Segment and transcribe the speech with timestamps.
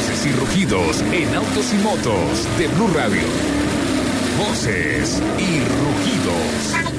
[0.00, 3.20] Voces y rugidos en autos y motos de Blue Radio.
[4.38, 6.90] Voces y rugidos.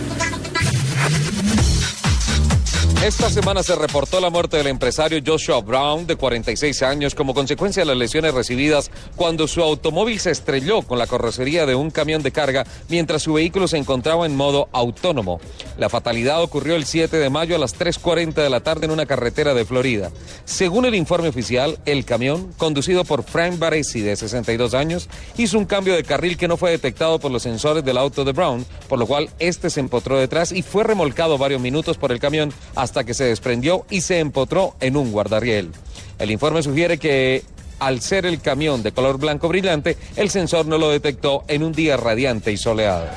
[3.04, 7.82] Esta semana se reportó la muerte del empresario Joshua Brown, de 46 años, como consecuencia
[7.82, 12.22] de las lesiones recibidas cuando su automóvil se estrelló con la carrocería de un camión
[12.22, 15.42] de carga mientras su vehículo se encontraba en modo autónomo.
[15.78, 19.06] La fatalidad ocurrió el 7 de mayo a las 3.40 de la tarde en una
[19.06, 20.12] carretera de Florida.
[20.46, 25.66] Según el informe oficial, el camión, conducido por Frank Baresi, de 62 años, hizo un
[25.66, 29.00] cambio de carril que no fue detectado por los sensores del auto de Brown, por
[29.00, 33.04] lo cual este se empotró detrás y fue remolcado varios minutos por el camión hasta
[33.04, 35.72] que se desprendió y se empotró en un guardarriel.
[36.20, 37.44] El informe sugiere que
[37.80, 41.72] al ser el camión de color blanco brillante, el sensor no lo detectó en un
[41.72, 43.08] día radiante y soleado.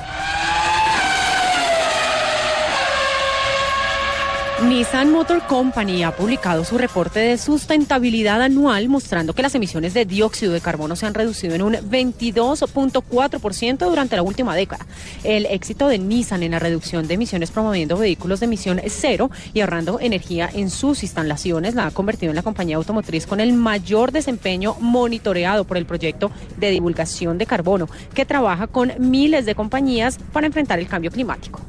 [4.69, 10.05] Nissan Motor Company ha publicado su reporte de sustentabilidad anual mostrando que las emisiones de
[10.05, 14.87] dióxido de carbono se han reducido en un 22.4% durante la última década.
[15.23, 19.61] El éxito de Nissan en la reducción de emisiones promoviendo vehículos de emisión cero y
[19.61, 24.11] ahorrando energía en sus instalaciones la ha convertido en la compañía automotriz con el mayor
[24.11, 30.17] desempeño monitoreado por el proyecto de divulgación de carbono que trabaja con miles de compañías
[30.33, 31.61] para enfrentar el cambio climático.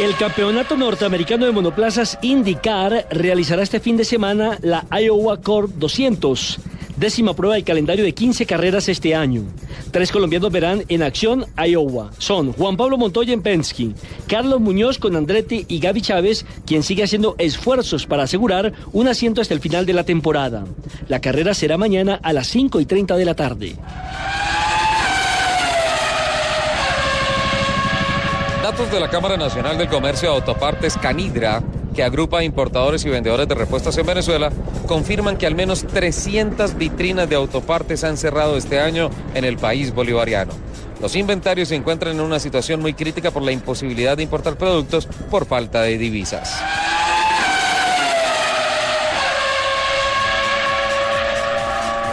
[0.00, 6.58] El campeonato norteamericano de monoplazas IndyCar realizará este fin de semana la Iowa Corp 200,
[6.96, 9.44] décima prueba del calendario de 15 carreras este año.
[9.92, 12.10] Tres colombianos verán en acción Iowa.
[12.18, 13.92] Son Juan Pablo Montoya en Penske,
[14.26, 19.40] Carlos Muñoz con Andretti y Gaby Chávez, quien sigue haciendo esfuerzos para asegurar un asiento
[19.40, 20.64] hasta el final de la temporada.
[21.06, 23.76] La carrera será mañana a las 5 y 30 de la tarde.
[28.64, 31.62] Datos de la Cámara Nacional del Comercio de Autopartes Canidra,
[31.94, 34.50] que agrupa importadores y vendedores de repuestos en Venezuela,
[34.86, 39.94] confirman que al menos 300 vitrinas de autopartes han cerrado este año en el país
[39.94, 40.54] bolivariano.
[41.02, 45.08] Los inventarios se encuentran en una situación muy crítica por la imposibilidad de importar productos
[45.30, 46.58] por falta de divisas.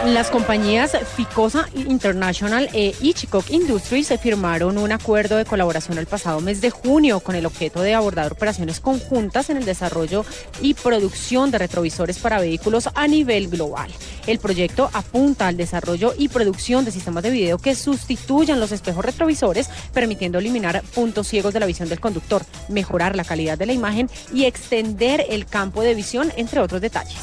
[0.06, 6.60] Las compañías Ficosa International e Ichikok Industries firmaron un acuerdo de colaboración el pasado mes
[6.60, 10.24] de junio con el objeto de abordar operaciones conjuntas en el desarrollo
[10.60, 13.92] y producción de retrovisores para vehículos a nivel global.
[14.26, 19.04] El proyecto apunta al desarrollo y producción de sistemas de video que sustituyan los espejos
[19.04, 23.72] retrovisores, permitiendo eliminar puntos ciegos de la visión del conductor, mejorar la calidad de la
[23.72, 27.20] imagen y extender el campo de visión, entre otros detalles.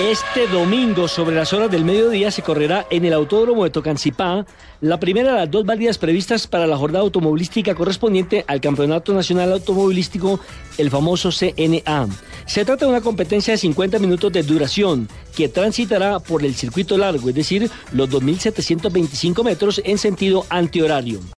[0.00, 4.44] Este domingo, sobre las horas del mediodía, se correrá en el Autódromo de Tocancipá
[4.80, 9.52] la primera de las dos válidas previstas para la jornada automovilística correspondiente al Campeonato Nacional
[9.52, 10.40] Automovilístico,
[10.78, 12.08] el famoso CNA.
[12.44, 16.98] Se trata de una competencia de 50 minutos de duración que transitará por el circuito
[16.98, 21.20] largo, es decir, los 2.725 metros en sentido antihorario.